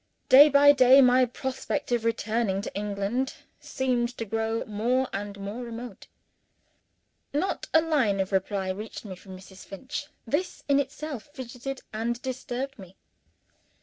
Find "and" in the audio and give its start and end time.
5.13-5.39, 11.93-12.19